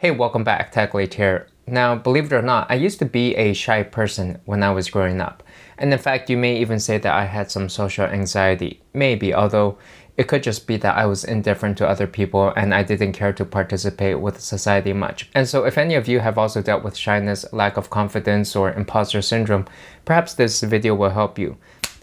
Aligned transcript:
Hey, 0.00 0.12
welcome 0.12 0.44
back, 0.44 0.72
TechLead 0.72 1.14
here. 1.14 1.48
Now, 1.66 1.96
believe 1.96 2.26
it 2.26 2.32
or 2.32 2.40
not, 2.40 2.70
I 2.70 2.76
used 2.76 3.00
to 3.00 3.04
be 3.04 3.34
a 3.34 3.52
shy 3.52 3.82
person 3.82 4.40
when 4.44 4.62
I 4.62 4.70
was 4.70 4.90
growing 4.90 5.20
up. 5.20 5.42
And 5.76 5.92
in 5.92 5.98
fact, 5.98 6.30
you 6.30 6.36
may 6.36 6.56
even 6.58 6.78
say 6.78 6.98
that 6.98 7.12
I 7.12 7.24
had 7.24 7.50
some 7.50 7.68
social 7.68 8.04
anxiety. 8.04 8.80
Maybe, 8.94 9.34
although 9.34 9.76
it 10.16 10.28
could 10.28 10.44
just 10.44 10.68
be 10.68 10.76
that 10.76 10.96
I 10.96 11.04
was 11.06 11.24
indifferent 11.24 11.78
to 11.78 11.88
other 11.88 12.06
people 12.06 12.52
and 12.54 12.72
I 12.72 12.84
didn't 12.84 13.14
care 13.14 13.32
to 13.32 13.44
participate 13.44 14.20
with 14.20 14.40
society 14.40 14.92
much. 14.92 15.28
And 15.34 15.48
so, 15.48 15.64
if 15.64 15.76
any 15.76 15.96
of 15.96 16.06
you 16.06 16.20
have 16.20 16.38
also 16.38 16.62
dealt 16.62 16.84
with 16.84 16.96
shyness, 16.96 17.44
lack 17.52 17.76
of 17.76 17.90
confidence, 17.90 18.54
or 18.54 18.72
imposter 18.72 19.20
syndrome, 19.20 19.66
perhaps 20.04 20.32
this 20.32 20.60
video 20.60 20.94
will 20.94 21.10
help 21.10 21.40
you. 21.40 21.56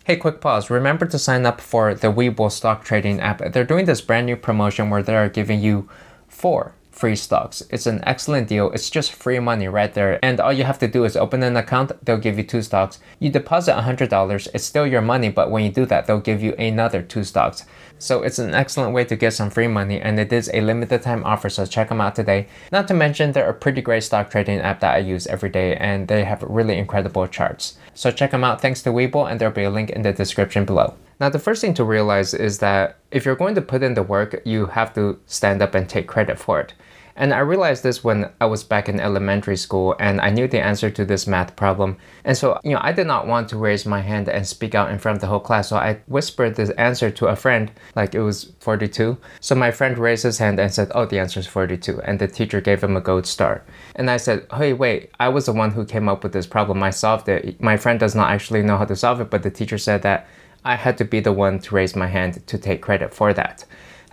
Hey, 0.04 0.18
quick 0.18 0.41
pause. 0.41 0.70
Remember 0.70 1.05
to 1.05 1.18
sign 1.18 1.46
up 1.46 1.62
for 1.62 1.96
the 1.96 2.12
Webull 2.12 2.52
stock 2.52 2.84
trading 2.84 3.21
app. 3.21 3.54
They're 3.54 3.64
doing 3.64 3.86
this 3.86 4.02
brand 4.02 4.25
new 4.25 4.36
promotion 4.36 4.89
where 4.89 5.02
they 5.02 5.16
are 5.16 5.30
giving 5.30 5.62
you 5.62 5.88
four 6.27 6.73
free 6.96 7.16
stocks. 7.16 7.62
It's 7.70 7.86
an 7.86 8.02
excellent 8.04 8.48
deal. 8.48 8.71
It's 8.71 8.89
just 8.89 9.11
free 9.11 9.39
money 9.39 9.68
right 9.68 9.93
there. 9.93 10.18
And 10.24 10.39
all 10.39 10.54
you 10.54 10.64
have 10.64 10.79
to 10.79 10.88
do 10.88 11.04
is 11.04 11.18
open 11.18 11.43
an 11.43 11.57
account, 11.57 11.92
they'll 12.06 12.18
give 12.18 12.37
you 12.37 12.43
two 12.43 12.61
stocks. 12.61 13.00
You 13.20 13.29
deposit 13.29 13.75
$100, 13.75 14.47
it's 14.54 14.64
still 14.64 14.87
your 14.87 15.01
money, 15.01 15.29
but 15.29 15.51
when 15.51 15.65
you 15.65 15.71
do 15.71 15.86
that, 15.87 16.06
they'll 16.06 16.20
give 16.20 16.42
you 16.42 16.54
another 16.54 17.01
two 17.01 17.25
stocks. 17.25 17.65
So 18.00 18.23
it's 18.23 18.39
an 18.39 18.54
excellent 18.54 18.93
way 18.93 19.04
to 19.06 19.15
get 19.15 19.34
some 19.34 19.50
free 19.50 19.68
money 19.68 20.00
and 20.00 20.20
it 20.20 20.32
is 20.32 20.50
a 20.54 20.61
limited 20.61 21.01
time 21.01 21.23
offer, 21.25 21.50
so 21.50 21.65
check 21.65 21.89
them 21.89 22.01
out 22.01 22.15
today. 22.15 22.47
Not 22.71 22.87
to 22.87 22.93
mention 22.93 23.32
they're 23.32 23.50
a 23.50 23.54
pretty 23.54 23.82
great 23.82 24.04
stock 24.04 24.29
trading 24.29 24.59
app 24.59 24.79
that 24.79 24.96
I 24.96 25.00
use 25.00 25.28
every 25.28 25.50
day 25.50 25.75
and 25.75 26.07
they 26.07 26.23
have 26.23 26.43
really 26.43 26.78
incredible 26.78 27.28
charts. 27.28 27.78
So 27.93 28.12
check 28.12 28.32
them 28.32 28.43
out 28.43 28.62
thanks 28.62 28.82
to 28.84 28.89
Webull 28.92 29.29
and 29.29 29.39
there'll 29.39 29.54
be 29.54 29.64
a 29.64 29.70
link 29.70 29.89
in 29.89 30.01
the 30.01 30.14
description 30.14 30.65
below. 30.65 30.96
Now, 31.19 31.29
the 31.29 31.39
first 31.39 31.61
thing 31.61 31.74
to 31.75 31.83
realize 31.83 32.33
is 32.33 32.59
that 32.59 32.97
if 33.11 33.25
you're 33.25 33.36
going 33.36 33.56
to 33.56 33.61
put 33.61 33.83
in 33.83 33.94
the 33.94 34.03
work, 34.03 34.42
you 34.45 34.66
have 34.67 34.94
to 34.95 35.19
stand 35.25 35.61
up 35.61 35.73
and 35.73 35.88
take 35.88 36.08
credit 36.08 36.38
for 36.38 36.59
it. 36.59 36.73
And 37.17 37.33
I 37.33 37.39
realized 37.39 37.83
this 37.83 38.03
when 38.03 38.30
I 38.42 38.45
was 38.45 38.64
back 38.64 38.89
in 38.89 39.00
elementary 39.00 39.56
school 39.56 39.95
and 40.00 40.20
I 40.20 40.30
knew 40.30 40.47
the 40.47 40.59
answer 40.59 40.89
to 40.89 41.06
this 41.06 41.28
math 41.28 41.56
problem. 41.56 41.98
And 42.25 42.38
so, 42.38 42.59
you 42.64 42.72
know, 42.72 42.81
I 42.81 42.92
did 42.92 43.08
not 43.08 43.25
want 43.25 43.48
to 43.50 43.58
raise 43.58 43.86
my 43.86 44.02
hand 44.02 44.28
and 44.28 44.45
speak 44.45 44.75
out 44.75 44.92
in 44.92 45.00
front 45.00 45.17
of 45.17 45.22
the 45.22 45.28
whole 45.28 45.40
class. 45.40 45.70
So 45.70 45.78
I 45.78 46.02
whispered 46.08 46.56
this 46.56 46.72
answer 46.72 47.09
to 47.12 47.28
a 47.28 47.36
friend, 47.38 47.72
like 47.95 48.14
it 48.14 48.22
was 48.22 48.52
42. 48.59 49.18
So 49.40 49.56
my 49.56 49.72
friend 49.72 49.97
raised 49.97 50.23
his 50.23 50.40
hand 50.40 50.59
and 50.59 50.73
said, 50.73 50.92
Oh, 50.94 51.06
the 51.06 51.20
answer 51.20 51.40
is 51.40 51.47
42. 51.47 52.02
And 52.02 52.20
the 52.20 52.28
teacher 52.28 52.59
gave 52.59 52.84
him 52.84 52.97
a 52.97 53.02
gold 53.02 53.25
star. 53.25 53.64
And 53.95 54.12
I 54.12 54.18
said, 54.18 54.45
Hey, 54.53 54.73
wait, 54.73 55.12
I 55.18 55.30
was 55.30 55.45
the 55.45 55.53
one 55.53 55.72
who 55.72 55.86
came 55.86 56.09
up 56.09 56.22
with 56.22 56.34
this 56.34 56.47
problem. 56.47 56.84
I 56.84 56.90
solved 56.90 57.30
it. 57.30 57.62
My 57.62 57.78
friend 57.78 57.97
does 57.97 58.16
not 58.16 58.30
actually 58.30 58.62
know 58.62 58.78
how 58.78 58.86
to 58.86 58.95
solve 58.95 59.22
it, 59.22 59.30
but 59.30 59.44
the 59.44 59.52
teacher 59.52 59.78
said 59.78 60.02
that 60.02 60.28
I 60.66 60.76
had 60.76 60.98
to 60.98 61.06
be 61.06 61.20
the 61.20 61.32
one 61.32 61.60
to 61.60 61.76
raise 61.76 61.96
my 61.96 62.08
hand 62.08 62.46
to 62.48 62.58
take 62.58 62.82
credit 62.82 63.14
for 63.14 63.34
that. 63.34 63.66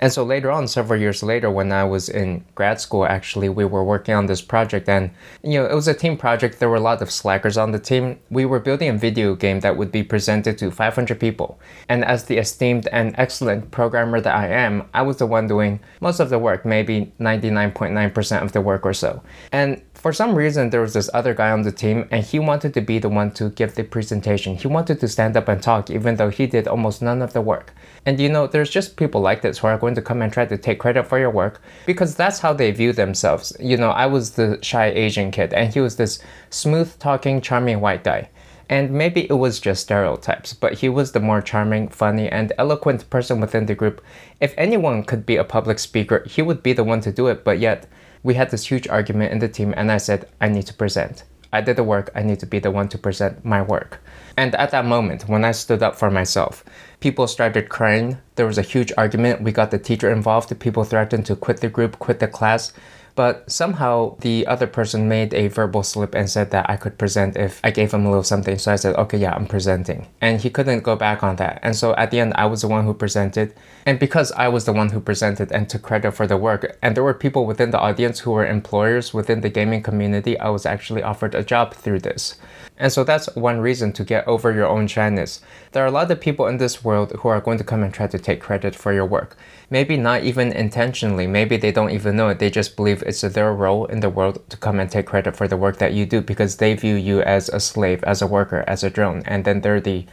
And 0.02 0.12
so 0.12 0.24
later 0.24 0.50
on, 0.50 0.66
several 0.66 1.00
years 1.00 1.22
later, 1.22 1.48
when 1.48 1.70
I 1.70 1.84
was 1.84 2.08
in 2.08 2.44
grad 2.56 2.80
school, 2.80 3.06
actually, 3.06 3.48
we 3.48 3.64
were 3.64 3.84
working 3.84 4.16
on 4.16 4.26
this 4.26 4.42
project, 4.42 4.88
and 4.88 5.12
you 5.44 5.60
know, 5.60 5.66
it 5.66 5.74
was 5.76 5.86
a 5.86 5.94
team 5.94 6.16
project. 6.16 6.58
There 6.58 6.68
were 6.68 6.82
a 6.82 6.88
lot 6.90 7.02
of 7.02 7.08
slackers 7.08 7.56
on 7.56 7.70
the 7.70 7.78
team. 7.78 8.18
We 8.28 8.44
were 8.44 8.58
building 8.58 8.88
a 8.88 8.98
video 8.98 9.36
game 9.36 9.60
that 9.60 9.76
would 9.76 9.92
be 9.92 10.02
presented 10.02 10.58
to 10.58 10.72
500 10.72 11.20
people. 11.20 11.60
And 11.88 12.04
as 12.04 12.24
the 12.24 12.38
esteemed 12.38 12.88
and 12.90 13.14
excellent 13.16 13.70
programmer 13.70 14.20
that 14.20 14.34
I 14.34 14.48
am, 14.48 14.88
I 14.92 15.02
was 15.02 15.18
the 15.18 15.26
one 15.26 15.46
doing 15.46 15.78
most 16.00 16.18
of 16.18 16.30
the 16.30 16.38
work, 16.40 16.64
maybe 16.64 17.12
99.9% 17.20 18.42
of 18.42 18.50
the 18.50 18.60
work 18.60 18.84
or 18.84 18.94
so. 18.94 19.22
And 19.52 19.80
for 19.94 20.12
some 20.12 20.34
reason, 20.34 20.70
there 20.70 20.80
was 20.80 20.94
this 20.94 21.08
other 21.14 21.32
guy 21.32 21.52
on 21.52 21.62
the 21.62 21.70
team, 21.70 22.08
and 22.10 22.24
he 22.24 22.40
wanted 22.40 22.74
to 22.74 22.80
be 22.80 22.98
the 22.98 23.08
one 23.08 23.30
to 23.34 23.50
give 23.50 23.76
the 23.76 23.84
presentation. 23.84 24.56
He 24.56 24.66
wanted 24.66 24.98
to 24.98 25.06
stand 25.06 25.36
up 25.36 25.46
and 25.46 25.62
talk, 25.62 25.90
even 25.90 26.16
though 26.16 26.28
he 26.28 26.48
did 26.48 26.66
almost 26.66 27.02
none 27.02 27.22
of 27.22 27.34
the 27.34 27.40
work. 27.40 27.72
And 28.04 28.18
you 28.18 28.28
know, 28.28 28.48
there's 28.48 28.68
just 28.68 28.96
people 28.96 29.20
like 29.20 29.42
this 29.42 29.58
who 29.58 29.68
are 29.68 29.78
going 29.78 29.91
to 29.94 30.02
come 30.02 30.22
and 30.22 30.32
try 30.32 30.46
to 30.46 30.58
take 30.58 30.78
credit 30.78 31.04
for 31.04 31.18
your 31.18 31.30
work 31.30 31.60
because 31.86 32.14
that's 32.14 32.40
how 32.40 32.52
they 32.52 32.70
view 32.70 32.92
themselves. 32.92 33.56
You 33.60 33.76
know, 33.76 33.90
I 33.90 34.06
was 34.06 34.32
the 34.32 34.58
shy 34.62 34.86
Asian 34.86 35.30
kid, 35.30 35.52
and 35.52 35.72
he 35.72 35.80
was 35.80 35.96
this 35.96 36.20
smooth 36.50 36.98
talking, 36.98 37.40
charming 37.40 37.80
white 37.80 38.04
guy. 38.04 38.28
And 38.68 38.90
maybe 38.90 39.28
it 39.28 39.34
was 39.34 39.60
just 39.60 39.82
stereotypes, 39.82 40.54
but 40.54 40.74
he 40.74 40.88
was 40.88 41.12
the 41.12 41.20
more 41.20 41.42
charming, 41.42 41.88
funny, 41.88 42.28
and 42.28 42.52
eloquent 42.56 43.10
person 43.10 43.40
within 43.40 43.66
the 43.66 43.74
group. 43.74 44.00
If 44.40 44.54
anyone 44.56 45.04
could 45.04 45.26
be 45.26 45.36
a 45.36 45.44
public 45.44 45.78
speaker, 45.78 46.24
he 46.26 46.40
would 46.40 46.62
be 46.62 46.72
the 46.72 46.84
one 46.84 47.00
to 47.02 47.12
do 47.12 47.26
it, 47.26 47.44
but 47.44 47.58
yet, 47.58 47.86
we 48.22 48.34
had 48.34 48.50
this 48.50 48.66
huge 48.66 48.88
argument 48.88 49.32
in 49.32 49.40
the 49.40 49.48
team, 49.48 49.74
and 49.76 49.92
I 49.92 49.98
said, 49.98 50.28
I 50.40 50.48
need 50.48 50.66
to 50.68 50.74
present. 50.74 51.24
I 51.52 51.60
did 51.60 51.76
the 51.76 51.84
work, 51.84 52.10
I 52.14 52.22
need 52.22 52.40
to 52.40 52.46
be 52.46 52.58
the 52.58 52.70
one 52.70 52.88
to 52.88 52.98
present 52.98 53.44
my 53.44 53.60
work. 53.60 54.00
And 54.36 54.54
at 54.54 54.70
that 54.70 54.86
moment, 54.86 55.28
when 55.28 55.44
I 55.44 55.52
stood 55.52 55.82
up 55.82 55.96
for 55.96 56.10
myself, 56.10 56.64
people 57.00 57.26
started 57.26 57.68
crying. 57.68 58.18
There 58.36 58.46
was 58.46 58.58
a 58.58 58.62
huge 58.62 58.92
argument. 58.96 59.42
We 59.42 59.52
got 59.52 59.70
the 59.70 59.78
teacher 59.78 60.10
involved. 60.10 60.58
People 60.58 60.84
threatened 60.84 61.26
to 61.26 61.36
quit 61.36 61.60
the 61.60 61.68
group, 61.68 61.98
quit 61.98 62.20
the 62.20 62.28
class. 62.28 62.72
But 63.14 63.50
somehow 63.50 64.16
the 64.20 64.46
other 64.46 64.66
person 64.66 65.08
made 65.08 65.34
a 65.34 65.48
verbal 65.48 65.82
slip 65.82 66.14
and 66.14 66.30
said 66.30 66.50
that 66.50 66.70
I 66.70 66.76
could 66.76 66.96
present 66.96 67.36
if 67.36 67.60
I 67.62 67.70
gave 67.70 67.92
him 67.92 68.06
a 68.06 68.08
little 68.08 68.22
something. 68.22 68.56
So 68.58 68.72
I 68.72 68.76
said, 68.76 68.96
okay, 68.96 69.18
yeah, 69.18 69.34
I'm 69.34 69.46
presenting. 69.46 70.08
And 70.20 70.40
he 70.40 70.48
couldn't 70.48 70.82
go 70.82 70.96
back 70.96 71.22
on 71.22 71.36
that. 71.36 71.60
And 71.62 71.76
so 71.76 71.94
at 71.96 72.10
the 72.10 72.20
end, 72.20 72.32
I 72.36 72.46
was 72.46 72.62
the 72.62 72.68
one 72.68 72.86
who 72.86 72.94
presented. 72.94 73.54
And 73.84 73.98
because 73.98 74.32
I 74.32 74.48
was 74.48 74.64
the 74.64 74.72
one 74.72 74.90
who 74.90 75.00
presented 75.00 75.52
and 75.52 75.68
took 75.68 75.82
credit 75.82 76.12
for 76.12 76.26
the 76.26 76.36
work, 76.36 76.78
and 76.80 76.96
there 76.96 77.04
were 77.04 77.14
people 77.14 77.44
within 77.44 77.70
the 77.70 77.80
audience 77.80 78.20
who 78.20 78.30
were 78.30 78.46
employers 78.46 79.12
within 79.12 79.42
the 79.42 79.50
gaming 79.50 79.82
community, 79.82 80.38
I 80.38 80.48
was 80.48 80.64
actually 80.64 81.02
offered 81.02 81.34
a 81.34 81.44
job 81.44 81.74
through 81.74 82.00
this. 82.00 82.38
And 82.78 82.92
so 82.92 83.04
that's 83.04 83.34
one 83.36 83.60
reason 83.60 83.92
to 83.92 84.04
get 84.04 84.26
over 84.26 84.52
your 84.52 84.66
own 84.66 84.86
shyness. 84.86 85.40
There 85.72 85.84
are 85.84 85.86
a 85.86 85.92
lot 85.92 86.10
of 86.10 86.20
people 86.20 86.46
in 86.46 86.56
this 86.56 86.82
world 86.82 87.12
who 87.18 87.28
are 87.28 87.40
going 87.40 87.58
to 87.58 87.64
come 87.64 87.82
and 87.82 87.92
try 87.92 88.06
to 88.06 88.18
take 88.18 88.40
credit 88.40 88.74
for 88.74 88.92
your 88.92 89.06
work. 89.06 89.36
Maybe 89.70 89.96
not 89.96 90.24
even 90.24 90.52
intentionally, 90.52 91.26
maybe 91.26 91.56
they 91.56 91.72
don't 91.72 91.90
even 91.90 92.16
know 92.16 92.28
it, 92.30 92.38
they 92.38 92.50
just 92.50 92.76
believe 92.76 93.01
it's 93.02 93.20
their 93.20 93.52
role 93.52 93.86
in 93.86 94.00
the 94.00 94.10
world 94.10 94.48
to 94.50 94.56
come 94.56 94.80
and 94.80 94.90
take 94.90 95.06
credit 95.06 95.36
for 95.36 95.46
the 95.46 95.56
work 95.56 95.78
that 95.78 95.92
you 95.92 96.06
do 96.06 96.20
because 96.20 96.56
they 96.56 96.74
view 96.74 96.94
you 96.94 97.22
as 97.22 97.48
a 97.48 97.60
slave, 97.60 98.02
as 98.04 98.22
a 98.22 98.26
worker, 98.26 98.64
as 98.66 98.82
a 98.82 98.90
drone, 98.90 99.22
and 99.26 99.44
then 99.44 99.60
they're 99.60 99.80
the 99.80 100.06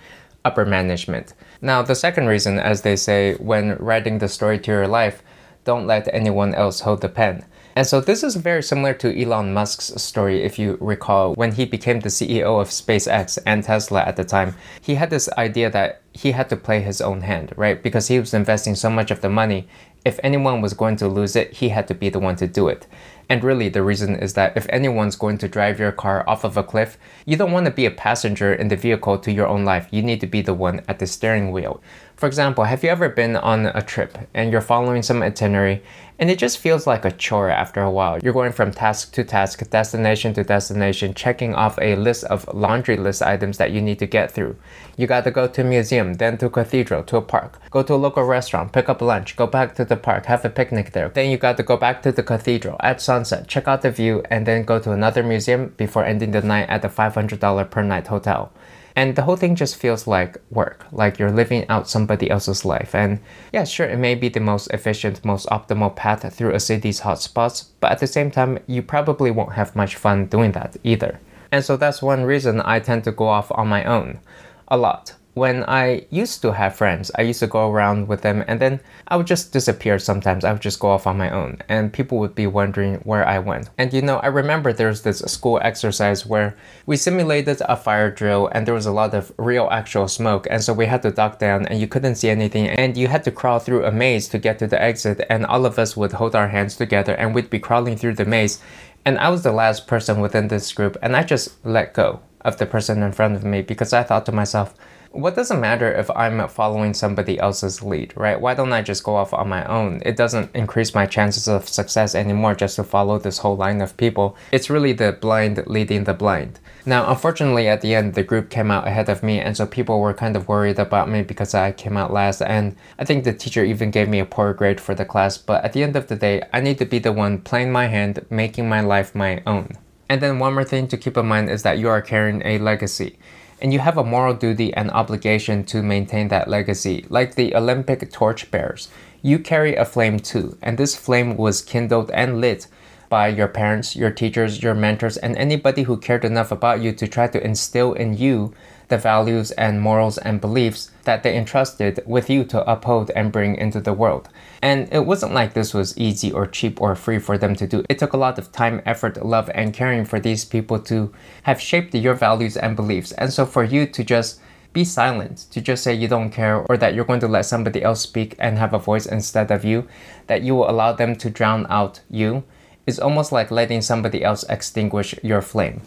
upper 0.46 0.66
management. 0.66 1.34
Now, 1.62 1.82
the 1.82 1.96
second 1.96 2.28
reason, 2.28 2.60
as 2.60 2.82
they 2.82 2.96
say, 2.96 3.36
when 3.36 3.76
writing 3.78 4.20
the 4.20 4.28
story 4.28 4.60
to 4.60 4.72
your 4.72 4.88
life, 4.88 5.22
don't 5.66 5.88
let 5.88 6.14
anyone 6.14 6.56
else 6.56 6.82
hold 6.82 7.02
the 7.02 7.10
pen. 7.10 7.46
And 7.76 7.86
so 7.88 8.02
this 8.02 8.24
is 8.24 8.36
very 8.36 8.64
similar 8.64 8.94
to 8.96 9.22
Elon 9.22 9.54
Musk's 9.54 10.02
story, 10.02 10.44
if 10.44 10.60
you 10.60 10.78
recall, 10.82 11.34
when 11.36 11.54
he 11.54 11.66
became 11.66 12.00
the 12.00 12.10
CEO 12.10 12.60
of 12.60 12.70
SpaceX 12.70 13.38
and 13.46 13.64
Tesla 13.64 14.02
at 14.02 14.16
the 14.16 14.26
time. 14.26 14.56
He 14.82 14.96
had 14.96 15.10
this 15.10 15.30
idea 15.38 15.70
that 15.70 16.02
he 16.14 16.32
had 16.32 16.50
to 16.50 16.58
play 16.58 16.82
his 16.82 17.00
own 17.00 17.22
hand, 17.22 17.54
right? 17.56 17.82
Because 17.82 18.08
he 18.08 18.20
was 18.20 18.34
investing 18.34 18.76
so 18.76 18.90
much 18.90 19.12
of 19.12 19.22
the 19.22 19.30
money. 19.30 19.68
If 20.04 20.20
anyone 20.24 20.62
was 20.62 20.74
going 20.74 20.96
to 20.98 21.08
lose 21.08 21.36
it, 21.36 21.54
he 21.54 21.70
had 21.70 21.88
to 21.88 21.94
be 21.94 22.10
the 22.10 22.20
one 22.20 22.36
to 22.38 22.48
do 22.48 22.68
it. 22.68 22.88
And 23.30 23.44
really, 23.44 23.70
the 23.70 23.84
reason 23.84 24.16
is 24.16 24.34
that 24.34 24.58
if 24.58 24.66
anyone's 24.70 25.16
going 25.16 25.38
to 25.38 25.48
drive 25.48 25.80
your 25.80 25.92
car 25.92 26.28
off 26.28 26.44
of 26.44 26.58
a 26.58 26.64
cliff, 26.64 26.98
you 27.26 27.38
don't 27.38 27.52
want 27.52 27.66
to 27.68 27.72
be 27.72 27.86
a 27.86 27.92
passenger 27.92 28.52
in 28.52 28.70
the 28.70 28.76
vehicle 28.76 29.20
to 29.20 29.32
your 29.32 29.46
own 29.46 29.64
life. 29.64 29.88
You 29.92 30.02
need 30.02 30.20
to 30.22 30.28
be 30.28 30.42
the 30.42 30.56
one 30.56 30.82
at 30.88 30.98
the 30.98 31.06
steering 31.06 31.52
wheel. 31.52 31.80
For 32.20 32.28
example, 32.28 32.66
have 32.66 32.84
you 32.84 32.90
ever 32.90 33.08
been 33.08 33.38
on 33.38 33.68
a 33.68 33.82
trip 33.82 34.18
and 34.34 34.52
you're 34.52 34.60
following 34.60 35.04
some 35.04 35.24
itinerary 35.24 35.82
and 36.20 36.30
it 36.30 36.38
just 36.38 36.58
feels 36.58 36.86
like 36.86 37.06
a 37.06 37.12
chore 37.12 37.50
after 37.50 37.82
a 37.82 37.90
while? 37.90 38.20
You're 38.22 38.34
going 38.34 38.52
from 38.52 38.72
task 38.72 39.14
to 39.14 39.24
task, 39.24 39.70
destination 39.70 40.34
to 40.34 40.44
destination, 40.44 41.14
checking 41.14 41.56
off 41.56 41.80
a 41.82 41.96
list 41.96 42.26
of 42.26 42.46
laundry 42.54 42.98
list 42.98 43.22
items 43.22 43.58
that 43.58 43.72
you 43.72 43.80
need 43.80 44.00
to 44.00 44.06
get 44.06 44.32
through. 44.32 44.58
You 44.98 45.08
got 45.08 45.24
to 45.24 45.32
go 45.32 45.48
to 45.48 45.62
a 45.62 45.64
museum, 45.64 46.16
then 46.16 46.38
to 46.40 46.48
a 46.48 46.50
cathedral, 46.50 47.04
to 47.04 47.16
a 47.16 47.22
park, 47.22 47.58
go 47.72 47.84
to 47.84 47.94
a 47.94 47.96
local 47.96 48.24
restaurant, 48.24 48.74
pick 48.74 48.90
up 48.90 49.02
lunch, 49.02 49.38
go 49.38 49.48
back 49.48 49.74
to 49.76 49.86
the 49.86 49.96
park, 49.96 50.26
have 50.26 50.44
a 50.44 50.50
picnic 50.50 50.92
there. 50.92 51.08
Then 51.08 51.32
you 51.32 51.38
got 51.38 51.56
to 51.56 51.64
go 51.64 51.78
back 51.78 52.02
to 52.02 52.12
the 52.12 52.24
cathedral 52.24 52.76
at 52.82 53.00
sunset, 53.00 53.19
check 53.48 53.68
out 53.68 53.82
the 53.82 53.92
view, 53.92 54.24
and 54.30 54.46
then 54.46 54.64
go 54.64 54.80
to 54.80 54.92
another 54.92 55.24
museum 55.24 55.74
before 55.78 56.06
ending 56.06 56.32
the 56.32 56.42
night 56.42 56.70
at 56.70 56.82
the 56.82 56.90
$500 56.90 57.70
per 57.70 57.82
night 57.82 58.08
hotel. 58.08 58.52
And 58.96 59.16
the 59.16 59.22
whole 59.22 59.36
thing 59.36 59.56
just 59.56 59.78
feels 59.78 60.08
like 60.08 60.38
work, 60.50 60.86
like 60.92 61.20
you're 61.20 61.32
living 61.32 61.68
out 61.70 61.90
somebody 61.90 62.30
else's 62.30 62.66
life. 62.66 62.94
And 62.94 63.20
yeah, 63.54 63.64
sure, 63.64 63.88
it 63.88 63.98
may 63.98 64.16
be 64.16 64.30
the 64.30 64.40
most 64.40 64.68
efficient, 64.72 65.24
most 65.24 65.48
optimal 65.48 65.96
path 65.96 66.34
through 66.34 66.54
a 66.54 66.60
city's 66.60 67.02
hotspots, 67.02 67.70
but 67.80 67.92
at 67.92 68.00
the 68.00 68.08
same 68.08 68.32
time, 68.32 68.60
you 68.68 68.82
probably 68.82 69.32
won't 69.32 69.54
have 69.54 69.76
much 69.76 69.96
fun 69.96 70.26
doing 70.26 70.52
that 70.54 70.76
either. 70.84 71.20
And 71.52 71.64
so 71.64 71.78
that's 71.78 72.02
one 72.02 72.24
reason 72.24 72.62
I 72.62 72.80
tend 72.80 73.04
to 73.06 73.12
go 73.12 73.28
off 73.28 73.52
on 73.52 73.68
my 73.68 73.84
own 73.84 74.20
a 74.68 74.78
lot 74.78 75.16
when 75.40 75.64
I 75.64 76.06
used 76.10 76.42
to 76.42 76.52
have 76.52 76.76
friends, 76.76 77.10
I 77.16 77.22
used 77.22 77.40
to 77.40 77.48
go 77.48 77.72
around 77.72 78.10
with 78.10 78.22
them 78.22 78.44
and 78.48 78.60
then 78.60 78.82
I 79.08 79.16
would 79.16 79.26
just 79.26 79.54
disappear 79.54 79.98
sometimes. 79.98 80.44
I 80.44 80.52
would 80.52 80.62
just 80.62 80.80
go 80.80 80.90
off 80.90 81.08
on 81.08 81.18
my 81.18 81.30
own 81.30 81.58
and 81.70 81.94
people 81.94 82.20
would 82.20 82.36
be 82.36 82.46
wondering 82.46 82.96
where 83.06 83.26
I 83.26 83.40
went. 83.40 83.70
And 83.78 83.94
you 83.94 84.02
know, 84.02 84.18
I 84.18 84.28
remember 84.28 84.74
there's 84.74 85.02
this 85.02 85.20
school 85.20 85.60
exercise 85.64 86.26
where 86.26 86.56
we 86.86 86.98
simulated 86.98 87.62
a 87.62 87.78
fire 87.78 88.12
drill 88.12 88.50
and 88.52 88.68
there 88.68 88.74
was 88.74 88.86
a 88.86 88.92
lot 88.92 89.14
of 89.14 89.32
real 89.38 89.70
actual 89.72 90.08
smoke. 90.08 90.46
And 90.52 90.62
so 90.62 90.74
we 90.74 90.86
had 90.86 91.02
to 91.04 91.12
duck 91.12 91.40
down 91.40 91.66
and 91.68 91.80
you 91.80 91.88
couldn't 91.88 92.16
see 92.16 92.30
anything 92.30 92.68
and 92.68 92.98
you 92.98 93.08
had 93.08 93.24
to 93.24 93.32
crawl 93.32 93.60
through 93.60 93.86
a 93.86 93.92
maze 93.92 94.28
to 94.30 94.38
get 94.38 94.60
to 94.60 94.68
the 94.68 94.82
exit. 94.82 95.26
And 95.30 95.46
all 95.46 95.66
of 95.66 95.80
us 95.80 95.96
would 95.96 96.12
hold 96.12 96.36
our 96.36 96.50
hands 96.50 96.76
together 96.76 97.14
and 97.16 97.34
we'd 97.34 97.50
be 97.50 97.60
crawling 97.60 97.96
through 97.96 98.16
the 98.16 98.26
maze. 98.26 98.62
And 99.06 99.18
I 99.18 99.30
was 99.30 99.44
the 99.44 99.54
last 99.54 99.88
person 99.88 100.20
within 100.20 100.50
this 100.50 100.72
group 100.74 100.98
and 101.02 101.16
I 101.16 101.24
just 101.24 101.66
let 101.66 101.94
go 101.94 102.20
of 102.42 102.58
the 102.58 102.66
person 102.66 103.02
in 103.04 103.12
front 103.12 103.36
of 103.36 103.44
me 103.44 103.62
because 103.62 103.94
I 103.94 104.04
thought 104.04 104.26
to 104.26 104.32
myself, 104.32 104.76
What 105.12 105.36
doesn't 105.36 105.60
matter 105.60 105.92
if 105.92 106.12
I'm 106.12 106.48
following 106.50 106.94
somebody 106.94 107.40
else's 107.40 107.82
lead, 107.82 108.14
right? 108.16 108.40
Why 108.40 108.54
don't 108.54 108.72
I 108.72 108.84
just 108.84 109.04
go 109.04 109.16
off 109.16 109.34
on 109.34 109.50
my 109.50 109.66
own? 109.66 110.04
It 110.06 110.16
doesn't 110.16 110.56
increase 110.56 110.94
my 110.94 111.08
chances 111.08 111.48
of 111.48 111.68
success 111.68 112.14
anymore 112.14 112.54
just 112.54 112.76
to 112.76 112.84
follow 112.84 113.18
this 113.18 113.40
whole 113.40 113.58
line 113.58 113.82
of 113.82 113.98
people. 113.98 114.38
It's 114.52 114.70
really 114.70 114.94
the 114.94 115.14
blind 115.14 115.66
leading 115.66 116.04
the 116.04 116.14
blind. 116.14 116.60
Now, 116.86 117.10
unfortunately, 117.10 117.68
at 117.68 117.82
the 117.82 117.96
end, 117.96 118.14
the 118.14 118.24
group 118.24 118.52
came 118.52 118.70
out 118.70 118.88
ahead 118.88 119.10
of 119.10 119.24
me, 119.24 119.40
and 119.40 119.58
so 119.58 119.66
people 119.66 120.00
were 120.00 120.14
kind 120.14 120.36
of 120.36 120.48
worried 120.48 120.78
about 120.78 121.10
me 121.10 121.24
because 121.24 121.56
I 121.56 121.72
came 121.72 121.98
out 121.98 122.14
last. 122.14 122.44
And 122.44 122.76
I 123.00 123.04
think 123.04 123.24
the 123.24 123.34
teacher 123.34 123.64
even 123.66 123.90
gave 123.90 124.10
me 124.10 124.20
a 124.20 124.26
poor 124.26 124.54
grade 124.54 124.80
for 124.80 124.94
the 124.94 125.06
class. 125.06 125.40
But 125.40 125.66
at 125.66 125.74
the 125.74 125.82
end 125.82 125.96
of 125.96 126.08
the 126.08 126.16
day, 126.16 126.44
I 126.54 126.62
need 126.62 126.78
to 126.78 126.86
be 126.86 127.00
the 127.00 127.12
one 127.12 127.40
playing 127.40 127.72
my 127.72 127.88
hand, 127.88 128.24
making 128.30 128.70
my 128.70 128.82
life 128.82 129.16
my 129.16 129.42
own. 129.48 129.76
And 130.08 130.22
then 130.22 130.38
one 130.38 130.54
more 130.54 130.64
thing 130.64 130.88
to 130.88 130.98
keep 130.98 131.18
in 131.18 131.26
mind 131.26 131.50
is 131.50 131.64
that 131.64 131.80
you 131.80 131.90
are 131.90 132.02
carrying 132.02 132.44
a 132.46 132.60
legacy. 132.60 133.18
And 133.62 133.74
you 133.74 133.80
have 133.80 133.98
a 133.98 134.04
moral 134.04 134.34
duty 134.34 134.74
and 134.74 134.90
obligation 134.92 135.64
to 135.66 135.84
maintain 135.84 136.30
that 136.30 136.48
legacy. 136.48 137.06
Like 137.10 137.36
the 137.36 137.56
Olympic 137.56 138.12
torchbearers, 138.12 138.88
you 139.22 139.40
carry 139.40 139.76
a 139.76 139.84
flame 139.84 140.20
too, 140.20 140.58
and 140.62 140.78
this 140.78 140.96
flame 140.96 141.36
was 141.36 141.62
kindled 141.62 142.10
and 142.12 142.40
lit 142.40 142.68
by 143.10 143.28
your 143.28 143.48
parents, 143.48 143.96
your 143.96 144.12
teachers, 144.12 144.64
your 144.64 144.76
mentors, 144.76 145.18
and 145.18 145.36
anybody 145.36 145.84
who 145.84 145.98
cared 145.98 146.24
enough 146.24 146.52
about 146.52 146.82
you 146.82 146.94
to 146.94 147.08
try 147.08 147.28
to 147.28 147.44
instill 147.44 147.94
in 147.94 148.16
you 148.16 148.54
the 148.90 148.98
values 148.98 149.52
and 149.52 149.82
morals 149.82 150.18
and 150.18 150.42
beliefs 150.42 150.92
that 151.06 151.24
they 151.24 151.38
entrusted 151.38 152.02
with 152.06 152.30
you 152.30 152.44
to 152.44 152.70
uphold 152.70 153.12
and 153.16 153.32
bring 153.32 153.56
into 153.56 153.80
the 153.80 153.94
world. 153.94 154.28
And 154.62 154.92
it 154.92 155.06
wasn't 155.06 155.34
like 155.34 155.54
this 155.54 155.74
was 155.74 155.98
easy 155.98 156.32
or 156.32 156.46
cheap 156.46 156.82
or 156.82 156.96
free 156.96 157.20
for 157.20 157.38
them 157.38 157.56
to 157.56 157.68
do. 157.68 157.84
It 157.88 158.00
took 158.00 158.14
a 158.14 158.18
lot 158.18 158.38
of 158.38 158.52
time, 158.52 158.82
effort, 158.86 159.24
love, 159.26 159.50
and 159.56 159.74
caring 159.74 160.06
for 160.06 160.20
these 160.20 160.44
people 160.44 160.80
to 160.80 161.14
have 161.44 161.62
shaped 161.62 161.96
your 161.96 162.16
values 162.16 162.58
and 162.58 162.76
beliefs. 162.76 163.12
And 163.14 163.32
so 163.32 163.46
for 163.46 163.64
you 163.64 163.86
to 163.88 164.04
just 164.04 164.42
be 164.74 164.84
silent, 164.84 165.48
to 165.52 165.62
just 165.62 165.84
say 165.84 165.94
you 165.94 166.08
don't 166.08 166.30
care 166.30 166.58
or 166.70 166.78
that 166.78 166.94
you're 166.94 167.06
going 167.06 167.20
to 167.22 167.28
let 167.28 167.46
somebody 167.46 167.82
else 167.82 168.02
speak 168.02 168.36
and 168.40 168.58
have 168.58 168.74
a 168.74 168.80
voice 168.80 169.06
instead 169.06 169.52
of 169.52 169.66
you, 169.66 169.88
that 170.28 170.44
you 170.44 170.56
will 170.56 170.70
allow 170.70 170.92
them 170.92 171.16
to 171.16 171.30
drown 171.30 171.66
out 171.70 172.02
you, 172.10 172.44
is 172.86 173.00
almost 173.00 173.32
like 173.32 173.52
letting 173.52 173.82
somebody 173.82 174.24
else 174.24 174.44
extinguish 174.50 175.16
your 175.24 175.42
flame. 175.42 175.82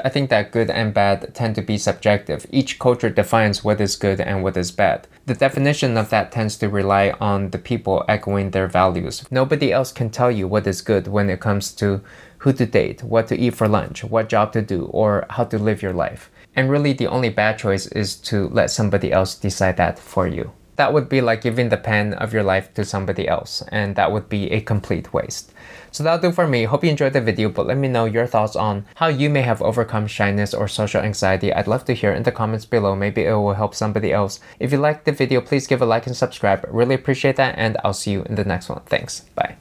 I 0.00 0.08
think 0.08 0.30
that 0.30 0.52
good 0.52 0.70
and 0.70 0.94
bad 0.94 1.34
tend 1.34 1.56
to 1.56 1.62
be 1.62 1.76
subjective. 1.76 2.46
Each 2.50 2.78
culture 2.78 3.10
defines 3.10 3.64
what 3.64 3.80
is 3.80 3.96
good 3.96 4.20
and 4.20 4.44
what 4.44 4.56
is 4.56 4.70
bad. 4.70 5.08
The 5.26 5.34
definition 5.34 5.96
of 5.96 6.10
that 6.10 6.30
tends 6.30 6.56
to 6.58 6.68
rely 6.68 7.14
on 7.20 7.50
the 7.50 7.58
people 7.58 8.04
echoing 8.08 8.50
their 8.52 8.68
values. 8.68 9.24
Nobody 9.30 9.72
else 9.72 9.90
can 9.90 10.10
tell 10.10 10.30
you 10.30 10.46
what 10.46 10.66
is 10.66 10.82
good 10.82 11.08
when 11.08 11.28
it 11.28 11.40
comes 11.40 11.72
to 11.72 12.00
who 12.38 12.52
to 12.52 12.66
date, 12.66 13.02
what 13.02 13.26
to 13.28 13.36
eat 13.36 13.54
for 13.54 13.66
lunch, 13.66 14.04
what 14.04 14.28
job 14.28 14.52
to 14.52 14.62
do, 14.62 14.84
or 14.86 15.26
how 15.30 15.44
to 15.44 15.58
live 15.58 15.82
your 15.82 15.92
life. 15.92 16.30
And 16.54 16.70
really, 16.70 16.92
the 16.92 17.08
only 17.08 17.28
bad 17.28 17.58
choice 17.58 17.86
is 17.88 18.14
to 18.30 18.48
let 18.48 18.70
somebody 18.70 19.12
else 19.12 19.34
decide 19.34 19.76
that 19.78 19.98
for 19.98 20.26
you. 20.26 20.52
That 20.78 20.92
would 20.92 21.08
be 21.08 21.20
like 21.20 21.42
giving 21.42 21.70
the 21.70 21.76
pen 21.76 22.14
of 22.14 22.32
your 22.32 22.44
life 22.44 22.72
to 22.74 22.84
somebody 22.84 23.26
else, 23.26 23.62
and 23.72 23.96
that 23.96 24.12
would 24.12 24.28
be 24.28 24.50
a 24.52 24.60
complete 24.60 25.12
waste. 25.12 25.52
So 25.90 26.04
that'll 26.04 26.30
do 26.30 26.32
for 26.32 26.46
me. 26.46 26.64
Hope 26.64 26.84
you 26.84 26.90
enjoyed 26.90 27.14
the 27.14 27.20
video, 27.20 27.48
but 27.48 27.66
let 27.66 27.76
me 27.76 27.88
know 27.88 28.04
your 28.04 28.28
thoughts 28.28 28.54
on 28.54 28.86
how 28.94 29.08
you 29.08 29.28
may 29.28 29.42
have 29.42 29.60
overcome 29.60 30.06
shyness 30.06 30.54
or 30.54 30.68
social 30.68 31.02
anxiety. 31.02 31.52
I'd 31.52 31.66
love 31.66 31.84
to 31.86 31.94
hear 31.94 32.12
in 32.12 32.22
the 32.22 32.30
comments 32.30 32.64
below. 32.64 32.94
Maybe 32.94 33.24
it 33.24 33.32
will 33.32 33.54
help 33.54 33.74
somebody 33.74 34.12
else. 34.12 34.38
If 34.60 34.70
you 34.70 34.78
liked 34.78 35.04
the 35.04 35.12
video, 35.12 35.40
please 35.40 35.66
give 35.66 35.82
a 35.82 35.86
like 35.86 36.06
and 36.06 36.16
subscribe. 36.16 36.64
Really 36.70 36.94
appreciate 36.94 37.34
that, 37.36 37.56
and 37.58 37.76
I'll 37.82 37.92
see 37.92 38.12
you 38.12 38.22
in 38.22 38.36
the 38.36 38.44
next 38.44 38.68
one. 38.68 38.82
Thanks. 38.86 39.20
Bye. 39.34 39.56